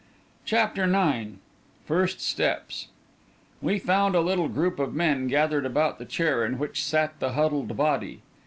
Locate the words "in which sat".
6.43-7.19